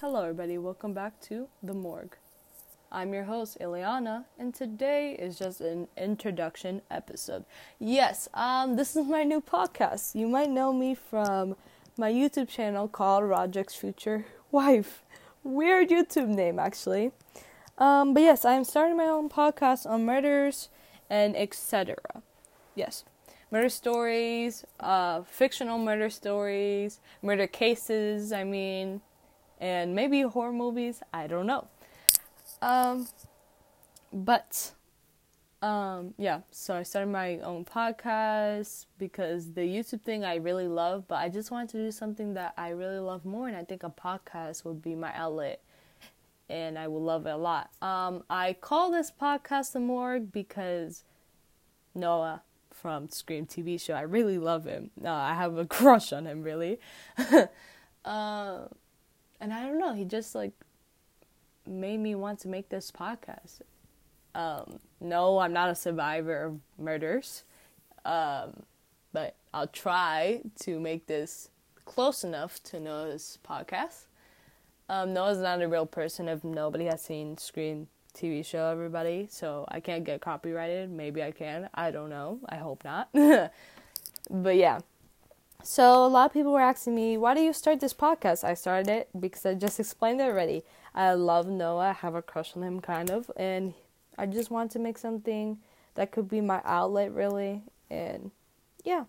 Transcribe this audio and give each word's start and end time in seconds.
Hello, 0.00 0.20
everybody. 0.20 0.58
Welcome 0.58 0.92
back 0.92 1.18
to 1.22 1.48
The 1.62 1.72
Morgue. 1.72 2.18
I'm 2.92 3.14
your 3.14 3.24
host, 3.24 3.56
Ileana, 3.62 4.26
and 4.38 4.54
today 4.54 5.14
is 5.14 5.38
just 5.38 5.62
an 5.62 5.88
introduction 5.96 6.82
episode. 6.90 7.46
Yes, 7.78 8.28
um, 8.34 8.76
this 8.76 8.94
is 8.94 9.06
my 9.06 9.22
new 9.22 9.40
podcast. 9.40 10.14
You 10.14 10.28
might 10.28 10.50
know 10.50 10.70
me 10.74 10.94
from 10.94 11.56
my 11.96 12.12
YouTube 12.12 12.46
channel 12.46 12.88
called 12.88 13.24
Roderick's 13.24 13.74
Future 13.74 14.26
Wife. 14.50 15.02
Weird 15.42 15.88
YouTube 15.88 16.28
name, 16.28 16.58
actually. 16.58 17.12
Um, 17.78 18.12
but 18.12 18.22
yes, 18.22 18.44
I'm 18.44 18.64
starting 18.64 18.98
my 18.98 19.04
own 19.04 19.30
podcast 19.30 19.88
on 19.88 20.04
murders 20.04 20.68
and 21.08 21.34
etc. 21.34 21.96
Yes, 22.74 23.06
murder 23.50 23.70
stories, 23.70 24.66
uh, 24.78 25.22
fictional 25.22 25.78
murder 25.78 26.10
stories, 26.10 27.00
murder 27.22 27.46
cases. 27.46 28.30
I 28.30 28.44
mean, 28.44 29.00
and 29.58 29.94
maybe 29.94 30.22
horror 30.22 30.52
movies. 30.52 31.02
I 31.12 31.26
don't 31.26 31.46
know. 31.46 31.68
Um, 32.62 33.08
but 34.12 34.72
um, 35.62 36.14
yeah. 36.18 36.40
So 36.50 36.74
I 36.74 36.82
started 36.82 37.10
my 37.10 37.38
own 37.38 37.64
podcast 37.64 38.86
because 38.98 39.52
the 39.52 39.62
YouTube 39.62 40.02
thing 40.02 40.24
I 40.24 40.36
really 40.36 40.68
love, 40.68 41.08
but 41.08 41.16
I 41.16 41.28
just 41.28 41.50
wanted 41.50 41.70
to 41.70 41.78
do 41.78 41.90
something 41.90 42.34
that 42.34 42.54
I 42.56 42.70
really 42.70 42.98
love 42.98 43.24
more, 43.24 43.48
and 43.48 43.56
I 43.56 43.64
think 43.64 43.82
a 43.82 43.90
podcast 43.90 44.64
would 44.64 44.82
be 44.82 44.94
my 44.94 45.14
outlet 45.14 45.60
and 46.48 46.78
I 46.78 46.88
will 46.88 47.02
love 47.02 47.26
it 47.26 47.30
a 47.30 47.36
lot. 47.36 47.70
Um, 47.82 48.22
I 48.30 48.52
call 48.52 48.90
this 48.90 49.10
podcast 49.10 49.72
The 49.72 49.80
Morgue 49.80 50.30
because 50.32 51.04
Noah 51.94 52.42
from 52.70 53.08
Scream 53.08 53.46
TV 53.46 53.80
show, 53.80 53.94
I 53.94 54.02
really 54.02 54.38
love 54.38 54.64
him. 54.64 54.90
Uh, 55.04 55.10
I 55.10 55.34
have 55.34 55.56
a 55.56 55.64
crush 55.66 56.12
on 56.12 56.26
him, 56.26 56.42
really. 56.42 56.78
uh, 58.04 58.58
and 59.40 59.52
I 59.52 59.62
don't 59.62 59.78
know, 59.78 59.94
he 59.94 60.04
just 60.04 60.34
like 60.34 60.52
made 61.66 61.98
me 61.98 62.14
want 62.14 62.40
to 62.40 62.48
make 62.48 62.68
this 62.68 62.90
podcast. 62.90 63.60
Um, 64.34 64.80
no, 65.00 65.38
I'm 65.38 65.52
not 65.52 65.70
a 65.70 65.74
survivor 65.74 66.44
of 66.44 66.60
murders, 66.78 67.44
um, 68.04 68.62
but 69.12 69.36
I'll 69.54 69.66
try 69.66 70.42
to 70.60 70.78
make 70.78 71.06
this 71.06 71.48
close 71.84 72.24
enough 72.24 72.62
to 72.64 72.80
Noah's 72.80 73.38
podcast. 73.46 74.06
Um, 74.88 75.12
Noah's 75.14 75.38
not 75.38 75.62
a 75.62 75.68
real 75.68 75.86
person 75.86 76.28
if 76.28 76.44
nobody 76.44 76.84
has 76.84 77.02
seen 77.02 77.38
Scream 77.38 77.88
TV 78.14 78.44
show, 78.44 78.68
everybody, 78.68 79.26
so 79.30 79.64
I 79.68 79.80
can't 79.80 80.04
get 80.04 80.20
copyrighted. 80.20 80.90
Maybe 80.90 81.22
I 81.22 81.30
can. 81.30 81.68
I 81.74 81.90
don't 81.90 82.10
know. 82.10 82.40
I 82.48 82.56
hope 82.56 82.84
not. 82.84 83.08
but 84.30 84.56
yeah. 84.56 84.80
So 85.68 86.06
a 86.06 86.06
lot 86.06 86.26
of 86.26 86.32
people 86.32 86.52
were 86.52 86.60
asking 86.60 86.94
me, 86.94 87.16
why 87.16 87.34
do 87.34 87.40
you 87.40 87.52
start 87.52 87.80
this 87.80 87.92
podcast? 87.92 88.44
I 88.44 88.54
started 88.54 88.88
it 88.88 89.08
because 89.18 89.44
I 89.44 89.54
just 89.54 89.80
explained 89.80 90.20
it 90.20 90.28
already. 90.28 90.62
I 90.94 91.14
love 91.14 91.48
Noah. 91.48 91.88
I 91.88 91.92
have 91.92 92.14
a 92.14 92.22
crush 92.22 92.56
on 92.56 92.62
him, 92.62 92.78
kind 92.78 93.10
of, 93.10 93.32
and 93.36 93.74
I 94.16 94.26
just 94.26 94.48
want 94.48 94.70
to 94.70 94.78
make 94.78 94.96
something 94.96 95.58
that 95.96 96.12
could 96.12 96.28
be 96.28 96.40
my 96.40 96.62
outlet, 96.64 97.12
really. 97.12 97.62
And 97.90 98.30
yeah, 98.84 99.06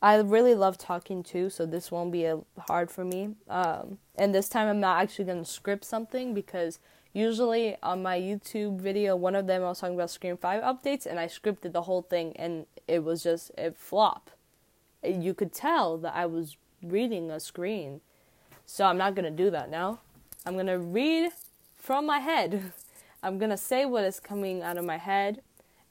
I 0.00 0.16
really 0.16 0.54
love 0.54 0.78
talking 0.78 1.22
too, 1.22 1.50
so 1.50 1.66
this 1.66 1.90
won't 1.90 2.10
be 2.10 2.24
a, 2.24 2.40
hard 2.56 2.90
for 2.90 3.04
me. 3.04 3.34
Um, 3.50 3.98
and 4.16 4.34
this 4.34 4.48
time 4.48 4.68
I'm 4.68 4.80
not 4.80 5.02
actually 5.02 5.26
going 5.26 5.44
to 5.44 5.50
script 5.50 5.84
something 5.84 6.32
because 6.32 6.78
usually 7.12 7.76
on 7.82 8.02
my 8.02 8.18
YouTube 8.18 8.80
video, 8.80 9.14
one 9.14 9.34
of 9.34 9.46
them 9.46 9.60
I 9.62 9.66
was 9.66 9.80
talking 9.80 9.96
about 9.96 10.08
Scream 10.08 10.38
5 10.38 10.62
updates 10.62 11.04
and 11.04 11.20
I 11.20 11.26
scripted 11.26 11.74
the 11.74 11.82
whole 11.82 12.00
thing 12.00 12.32
and 12.36 12.64
it 12.88 13.04
was 13.04 13.22
just 13.22 13.50
a 13.58 13.72
flop. 13.72 14.30
You 15.04 15.34
could 15.34 15.52
tell 15.52 15.98
that 15.98 16.14
I 16.14 16.26
was 16.26 16.56
reading 16.82 17.30
a 17.30 17.40
screen. 17.40 18.00
So 18.66 18.84
I'm 18.84 18.98
not 18.98 19.14
going 19.14 19.24
to 19.24 19.44
do 19.44 19.50
that 19.50 19.70
now. 19.70 20.00
I'm 20.46 20.54
going 20.54 20.66
to 20.66 20.78
read 20.78 21.30
from 21.76 22.06
my 22.06 22.18
head. 22.18 22.72
I'm 23.22 23.38
going 23.38 23.50
to 23.50 23.56
say 23.56 23.84
what 23.84 24.04
is 24.04 24.18
coming 24.18 24.62
out 24.62 24.78
of 24.78 24.84
my 24.84 24.98
head 24.98 25.42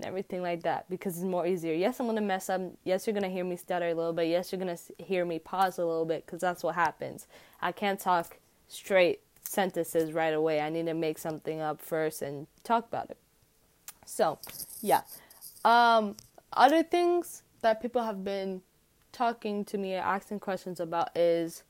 and 0.00 0.06
everything 0.06 0.40
like 0.40 0.62
that 0.62 0.88
because 0.88 1.16
it's 1.16 1.26
more 1.26 1.46
easier. 1.46 1.74
Yes, 1.74 2.00
I'm 2.00 2.06
gonna 2.06 2.22
mess 2.22 2.48
up. 2.48 2.62
Yes, 2.84 3.06
you're 3.06 3.12
gonna 3.12 3.28
hear 3.28 3.44
me 3.44 3.56
stutter 3.56 3.88
a 3.88 3.94
little 3.94 4.14
bit. 4.14 4.28
Yes, 4.28 4.50
you're 4.50 4.58
gonna 4.58 4.78
hear 4.98 5.26
me 5.26 5.38
pause 5.38 5.78
a 5.78 5.84
little 5.84 6.06
bit 6.06 6.24
because 6.24 6.40
that's 6.40 6.62
what 6.62 6.74
happens. 6.74 7.26
I 7.60 7.72
can't 7.72 8.00
talk 8.00 8.38
straight 8.68 9.20
sentences 9.44 10.12
right 10.12 10.32
away. 10.32 10.60
I 10.60 10.70
need 10.70 10.86
to 10.86 10.94
make 10.94 11.18
something 11.18 11.60
up 11.60 11.82
first 11.82 12.22
and 12.22 12.46
talk 12.64 12.86
about 12.86 13.10
it. 13.10 13.18
So, 14.06 14.38
yeah. 14.80 15.02
Um, 15.64 16.16
other 16.52 16.82
things 16.82 17.42
that 17.60 17.82
people 17.82 18.02
have 18.02 18.24
been 18.24 18.62
talking 19.12 19.64
to 19.66 19.78
me, 19.78 19.94
asking 19.94 20.40
questions 20.40 20.80
about 20.80 21.16
is 21.16 21.62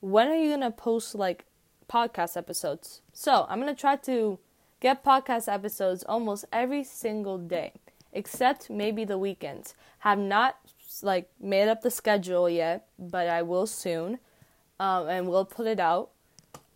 when 0.00 0.28
are 0.28 0.36
you 0.36 0.50
gonna 0.50 0.70
post 0.70 1.14
like 1.14 1.44
podcast 1.88 2.36
episodes? 2.36 3.00
So 3.12 3.46
I'm 3.48 3.58
gonna 3.60 3.74
try 3.74 3.96
to 3.96 4.38
get 4.80 5.04
podcast 5.04 5.52
episodes 5.52 6.04
almost 6.04 6.44
every 6.52 6.84
single 6.84 7.38
day, 7.38 7.72
except 8.12 8.70
maybe 8.70 9.04
the 9.04 9.18
weekends. 9.18 9.74
Have 10.00 10.18
not 10.18 10.58
like 11.02 11.28
made 11.40 11.68
up 11.68 11.82
the 11.82 11.90
schedule 11.90 12.48
yet, 12.48 12.86
but 12.98 13.28
I 13.28 13.42
will 13.42 13.66
soon, 13.66 14.18
um, 14.78 15.08
and 15.08 15.28
we'll 15.28 15.44
put 15.44 15.66
it 15.66 15.80
out. 15.80 16.10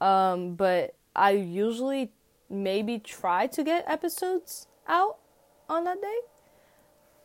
Um, 0.00 0.54
but 0.54 0.94
I 1.14 1.32
usually 1.32 2.12
maybe 2.48 2.98
try 2.98 3.46
to 3.46 3.62
get 3.62 3.84
episodes 3.86 4.66
out 4.88 5.18
on 5.68 5.84
that 5.84 6.00
day. 6.00 6.18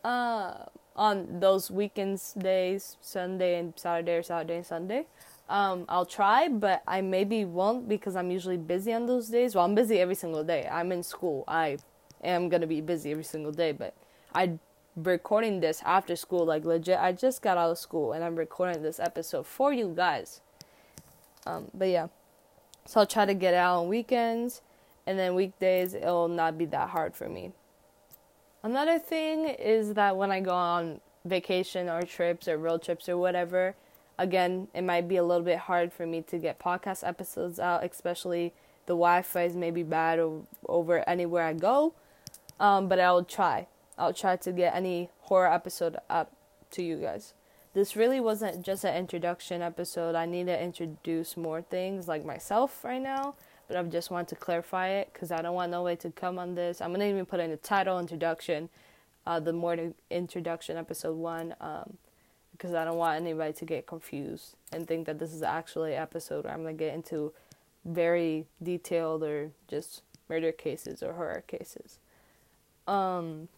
Uh, 0.03 0.66
on 0.95 1.39
those 1.39 1.69
weekends 1.69 2.33
days, 2.33 2.97
Sunday 3.01 3.59
and 3.59 3.73
Saturday 3.75 4.16
or 4.16 4.23
Saturday 4.23 4.57
and 4.57 4.66
Sunday. 4.66 5.07
Um, 5.47 5.85
I'll 5.89 6.06
try, 6.06 6.47
but 6.47 6.81
I 6.88 7.01
maybe 7.01 7.45
won't 7.45 7.88
because 7.88 8.16
I'm 8.16 8.31
usually 8.31 8.57
busy 8.57 8.94
on 8.94 9.06
those 9.06 9.29
days. 9.29 9.53
Well, 9.53 9.66
I'm 9.66 9.75
busy 9.75 10.00
every 10.00 10.16
single 10.16 10.44
day. 10.44 10.67
I'm 10.72 10.91
in 10.91 11.03
school. 11.03 11.44
I 11.47 11.78
am 12.23 12.50
gonna 12.50 12.67
be 12.67 12.81
busy 12.81 13.11
every 13.11 13.23
single 13.23 13.51
day, 13.51 13.72
but 13.72 13.94
I 14.33 14.57
recording 14.95 15.59
this 15.59 15.83
after 15.85 16.16
school. 16.16 16.45
Like 16.45 16.66
legit, 16.66 16.97
I 17.00 17.12
just 17.12 17.41
got 17.41 17.57
out 17.57 17.72
of 17.72 17.77
school 17.77 18.13
and 18.13 18.23
I'm 18.23 18.35
recording 18.35 18.81
this 18.81 19.00
episode 19.00 19.45
for 19.45 19.72
you 19.72 19.94
guys. 19.95 20.41
Um, 21.45 21.69
but 21.73 21.89
yeah, 21.89 22.07
so 22.85 23.01
I'll 23.01 23.06
try 23.06 23.25
to 23.25 23.33
get 23.35 23.53
out 23.53 23.81
on 23.81 23.88
weekends, 23.88 24.62
and 25.06 25.19
then 25.19 25.35
weekdays 25.35 25.94
it'll 25.94 26.27
not 26.27 26.57
be 26.57 26.66
that 26.66 26.89
hard 26.89 27.16
for 27.16 27.29
me. 27.29 27.51
Another 28.65 28.97
thing 28.97 29.45
is 29.45 29.93
that 29.93 30.17
when 30.17 30.31
I 30.31 30.39
go 30.39 30.55
on 30.55 30.99
vacation 31.23 31.87
or 31.87 32.01
trips 32.01 32.47
or 32.47 32.57
road 32.57 32.81
trips 32.81 33.07
or 33.07 33.15
whatever 33.15 33.75
again, 34.17 34.69
it 34.73 34.81
might 34.81 35.07
be 35.07 35.17
a 35.17 35.23
little 35.23 35.43
bit 35.43 35.59
hard 35.59 35.93
for 35.93 36.07
me 36.07 36.23
to 36.23 36.39
get 36.39 36.57
podcast 36.57 37.07
episodes 37.07 37.59
out, 37.59 37.83
especially 37.83 38.53
the 38.87 38.93
Wi-Fi 38.93 39.43
is 39.43 39.55
maybe 39.55 39.83
bad 39.83 40.19
over 40.67 41.07
anywhere 41.07 41.43
I 41.43 41.53
go. 41.53 41.93
Um, 42.59 42.87
but 42.87 42.99
I'll 42.99 43.23
try. 43.23 43.67
I'll 43.99 44.13
try 44.13 44.35
to 44.35 44.51
get 44.51 44.73
any 44.73 45.11
horror 45.21 45.53
episode 45.53 45.97
up 46.09 46.31
to 46.71 46.81
you 46.81 46.97
guys. 46.97 47.35
This 47.75 47.95
really 47.95 48.19
wasn't 48.19 48.65
just 48.65 48.83
an 48.83 48.95
introduction 48.95 49.61
episode. 49.61 50.15
I 50.15 50.25
need 50.25 50.47
to 50.47 50.59
introduce 50.59 51.37
more 51.37 51.61
things 51.61 52.07
like 52.07 52.25
myself 52.25 52.83
right 52.83 53.01
now, 53.01 53.35
but 53.67 53.77
I 53.77 53.83
just 53.83 54.11
want 54.11 54.27
to 54.29 54.35
clarify 54.35 54.89
it 54.89 55.09
because 55.13 55.31
I 55.31 55.41
don't 55.41 55.55
want 55.55 55.71
nobody 55.71 55.95
to 55.97 56.11
come 56.11 56.39
on 56.39 56.55
this. 56.55 56.81
I'm 56.81 56.91
gonna 56.91 57.05
even 57.05 57.25
put 57.25 57.39
in 57.39 57.49
the 57.49 57.57
title 57.57 57.99
introduction, 57.99 58.69
uh, 59.25 59.39
the 59.39 59.53
morning 59.53 59.95
introduction 60.09 60.77
episode 60.77 61.17
one. 61.17 61.55
Um, 61.59 61.97
because 62.55 62.73
I 62.73 62.85
don't 62.85 62.97
want 62.97 63.19
anybody 63.19 63.53
to 63.53 63.65
get 63.65 63.85
confused 63.85 64.55
and 64.71 64.87
think 64.87 65.07
that 65.07 65.19
this 65.19 65.33
is 65.33 65.43
actually 65.43 65.93
an 65.93 66.01
episode 66.01 66.45
where 66.45 66.53
I'm 66.53 66.65
to 66.65 66.73
get 66.73 66.93
into 66.93 67.33
very 67.83 68.45
detailed 68.63 69.23
or 69.23 69.51
just 69.67 70.01
murder 70.29 70.51
cases 70.51 71.03
or 71.03 71.13
horror 71.13 71.43
cases. 71.47 71.99
Um, 72.87 73.49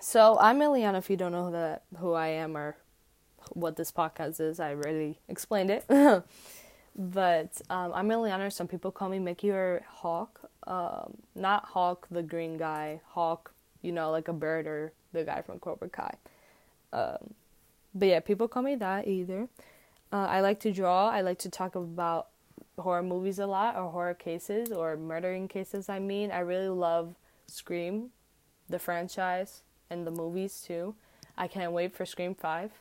so 0.00 0.38
I'm 0.38 0.58
Ileana. 0.58 0.98
If 0.98 1.10
you 1.10 1.16
don't 1.16 1.32
know 1.32 1.50
that 1.50 1.82
who 1.98 2.12
I 2.12 2.28
am 2.28 2.56
or 2.56 2.76
what 3.50 3.76
this 3.76 3.90
podcast 3.90 4.40
is, 4.40 4.60
I 4.60 4.74
already 4.74 5.18
explained 5.28 5.70
it. 5.70 5.84
but 6.96 7.60
um, 7.68 7.92
I'm 7.94 8.08
Ileana. 8.08 8.52
Some 8.52 8.68
people 8.68 8.90
call 8.90 9.08
me 9.08 9.18
Mickey 9.18 9.50
or 9.50 9.84
Hawk. 9.88 10.50
Um, 10.66 11.14
not 11.34 11.66
Hawk, 11.66 12.06
the 12.10 12.22
green 12.22 12.56
guy. 12.56 13.00
Hawk, 13.08 13.52
you 13.82 13.92
know, 13.92 14.10
like 14.10 14.28
a 14.28 14.32
bird 14.32 14.66
or 14.66 14.92
the 15.12 15.24
guy 15.24 15.42
from 15.42 15.58
Cobra 15.58 15.88
Kai. 15.88 16.14
Um, 16.92 17.34
but 17.94 18.08
yeah, 18.08 18.20
people 18.20 18.48
call 18.48 18.62
me 18.62 18.74
that 18.76 19.06
either. 19.06 19.48
Uh, 20.12 20.26
I 20.28 20.40
like 20.40 20.60
to 20.60 20.72
draw. 20.72 21.08
I 21.10 21.20
like 21.20 21.38
to 21.40 21.50
talk 21.50 21.74
about 21.74 22.28
horror 22.78 23.02
movies 23.02 23.38
a 23.38 23.46
lot, 23.46 23.76
or 23.76 23.90
horror 23.90 24.14
cases, 24.14 24.70
or 24.70 24.96
murdering 24.96 25.48
cases. 25.48 25.88
I 25.88 25.98
mean, 25.98 26.30
I 26.30 26.40
really 26.40 26.68
love 26.68 27.14
Scream, 27.46 28.10
the 28.68 28.78
franchise, 28.78 29.62
and 29.90 30.06
the 30.06 30.10
movies 30.10 30.62
too. 30.66 30.94
I 31.36 31.48
can't 31.48 31.72
wait 31.72 31.94
for 31.94 32.06
Scream 32.06 32.34
Five. 32.34 32.72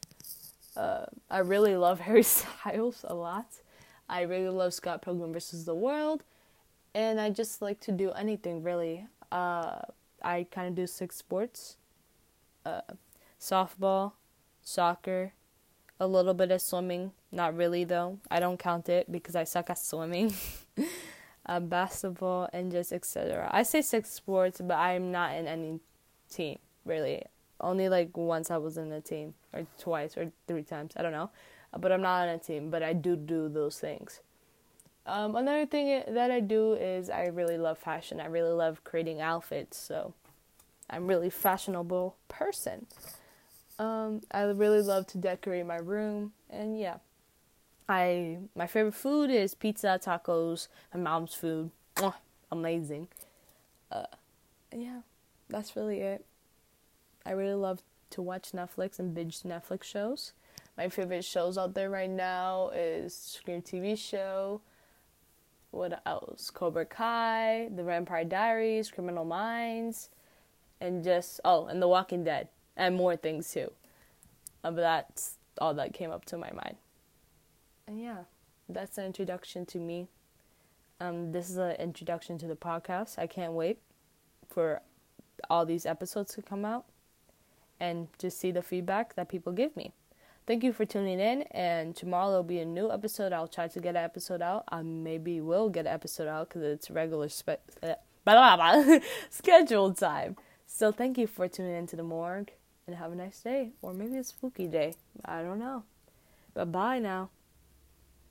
Uh, 0.75 1.05
I 1.29 1.39
really 1.39 1.75
love 1.75 1.99
Harry 2.07 2.23
Styles 2.23 3.03
a 3.07 3.15
lot. 3.15 3.47
I 4.07 4.21
really 4.21 4.49
love 4.49 4.73
Scott 4.73 5.01
Pilgrim 5.01 5.33
versus 5.33 5.65
the 5.65 5.75
World, 5.75 6.23
and 6.93 7.19
I 7.19 7.29
just 7.29 7.61
like 7.61 7.79
to 7.81 7.91
do 7.91 8.11
anything 8.11 8.63
really. 8.63 9.07
Uh, 9.31 9.79
I 10.21 10.47
kind 10.51 10.67
of 10.67 10.75
do 10.75 10.87
six 10.87 11.15
sports: 11.15 11.77
uh, 12.65 12.81
softball, 13.39 14.13
soccer, 14.61 15.33
a 15.99 16.07
little 16.07 16.33
bit 16.33 16.51
of 16.51 16.61
swimming, 16.61 17.11
Not 17.31 17.55
really 17.55 17.83
though. 17.83 18.19
I 18.29 18.39
don't 18.39 18.57
count 18.59 18.89
it 18.89 19.11
because 19.11 19.35
I 19.35 19.43
suck 19.43 19.69
at 19.69 19.79
swimming, 19.79 20.33
uh, 21.45 21.59
basketball, 21.59 22.49
and 22.53 22.71
just 22.71 22.93
etc. 22.93 23.49
I 23.51 23.63
say 23.63 23.81
six 23.81 24.11
sports, 24.11 24.61
but 24.61 24.77
I'm 24.77 25.11
not 25.11 25.35
in 25.35 25.47
any 25.47 25.79
team 26.29 26.59
really. 26.85 27.23
Only 27.59 27.89
like 27.89 28.15
once 28.15 28.51
I 28.51 28.57
was 28.57 28.77
in 28.77 28.91
a 28.91 29.01
team, 29.01 29.33
or 29.53 29.65
twice, 29.79 30.17
or 30.17 30.31
three 30.47 30.63
times. 30.63 30.93
I 30.95 31.01
don't 31.01 31.11
know, 31.11 31.29
but 31.77 31.91
I'm 31.91 32.01
not 32.01 32.27
on 32.27 32.29
a 32.29 32.37
team. 32.37 32.69
But 32.69 32.83
I 32.83 32.93
do 32.93 33.15
do 33.15 33.49
those 33.49 33.79
things. 33.79 34.19
Um, 35.05 35.35
another 35.35 35.65
thing 35.65 36.03
that 36.07 36.31
I 36.31 36.39
do 36.39 36.73
is 36.73 37.09
I 37.09 37.25
really 37.27 37.57
love 37.57 37.77
fashion. 37.77 38.19
I 38.19 38.25
really 38.25 38.53
love 38.53 38.83
creating 38.83 39.21
outfits. 39.21 39.77
So 39.77 40.13
I'm 40.89 41.07
really 41.07 41.29
fashionable 41.29 42.15
person. 42.27 42.87
Um, 43.77 44.21
I 44.31 44.43
really 44.43 44.81
love 44.81 45.07
to 45.07 45.17
decorate 45.17 45.65
my 45.65 45.75
room, 45.77 46.31
and 46.49 46.79
yeah, 46.79 46.97
I 47.89 48.37
my 48.55 48.67
favorite 48.67 48.93
food 48.95 49.29
is 49.29 49.53
pizza, 49.53 49.99
tacos, 50.01 50.69
my 50.93 50.99
mom's 51.01 51.33
food, 51.33 51.71
amazing. 52.51 53.09
Uh, 53.91 54.05
yeah, 54.73 55.01
that's 55.49 55.75
really 55.75 55.99
it. 55.99 56.25
I 57.25 57.31
really 57.31 57.55
love 57.55 57.81
to 58.11 58.21
watch 58.21 58.51
Netflix 58.53 58.97
and 58.97 59.13
binge 59.13 59.41
Netflix 59.41 59.83
shows. 59.83 60.31
My 60.77 60.89
favorite 60.89 61.23
shows 61.23 61.57
out 61.57 61.73
there 61.73 61.89
right 61.89 62.09
now 62.09 62.69
is 62.75 63.15
Scream 63.15 63.61
TV 63.61 63.97
show. 63.97 64.61
What 65.71 66.01
else? 66.05 66.49
Cobra 66.49 66.85
Kai, 66.85 67.69
The 67.73 67.83
Vampire 67.83 68.25
Diaries, 68.25 68.91
Criminal 68.91 69.25
Minds, 69.25 70.09
and 70.81 71.03
just 71.03 71.39
oh, 71.45 71.65
and 71.67 71.81
The 71.81 71.87
Walking 71.87 72.23
Dead, 72.23 72.49
and 72.75 72.95
more 72.95 73.15
things 73.15 73.51
too. 73.51 73.71
Uh, 74.63 74.71
but 74.71 74.81
that's 74.81 75.37
all 75.59 75.73
that 75.75 75.93
came 75.93 76.11
up 76.11 76.25
to 76.25 76.37
my 76.37 76.51
mind. 76.51 76.75
And 77.87 77.99
yeah, 78.01 78.23
that's 78.67 78.97
an 78.97 79.05
introduction 79.05 79.65
to 79.67 79.79
me. 79.79 80.07
Um, 80.99 81.31
this 81.31 81.49
is 81.49 81.57
an 81.57 81.73
introduction 81.73 82.37
to 82.39 82.47
the 82.47 82.55
podcast. 82.55 83.17
I 83.17 83.27
can't 83.27 83.53
wait 83.53 83.79
for 84.49 84.81
all 85.49 85.65
these 85.65 85.85
episodes 85.85 86.33
to 86.35 86.41
come 86.41 86.65
out 86.65 86.85
and 87.79 88.07
just 88.17 88.39
see 88.39 88.51
the 88.51 88.61
feedback 88.61 89.15
that 89.15 89.29
people 89.29 89.53
give 89.53 89.75
me. 89.75 89.93
Thank 90.47 90.63
you 90.63 90.73
for 90.73 90.85
tuning 90.85 91.19
in, 91.19 91.41
and 91.51 91.95
tomorrow 91.95 92.27
there'll 92.29 92.43
be 92.43 92.59
a 92.59 92.65
new 92.65 92.91
episode. 92.91 93.33
I'll 93.33 93.47
try 93.47 93.67
to 93.67 93.79
get 93.79 93.95
an 93.95 94.03
episode 94.03 94.43
out. 94.43 94.63
I 94.69 94.83
maybe 94.83 95.41
will 95.41 95.69
get 95.69 95.87
an 95.87 95.93
episode 95.93 96.27
out 96.27 96.49
because 96.49 96.61
it's 96.61 96.91
regular 96.91 97.29
spe- 97.29 97.65
uh, 97.81 97.95
blah, 98.23 98.55
blah, 98.55 98.83
blah, 98.83 98.99
scheduled 99.31 99.97
time. 99.97 100.35
So 100.67 100.91
thank 100.91 101.17
you 101.17 101.25
for 101.25 101.47
tuning 101.47 101.75
into 101.75 101.95
the 101.95 102.03
morgue, 102.03 102.51
and 102.85 102.95
have 102.95 103.11
a 103.11 103.15
nice 103.15 103.39
day, 103.41 103.71
or 103.81 103.93
maybe 103.93 104.17
a 104.17 104.23
spooky 104.23 104.67
day. 104.67 104.93
I 105.23 105.41
don't 105.41 105.57
know. 105.57 105.83
Bye 106.53 106.65
bye 106.65 106.99
now. 106.99 107.31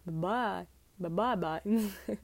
Bye 0.06 0.12
bye. 0.12 0.66
Bye 1.00 1.34
bye 1.34 1.60
bye. 2.14 2.18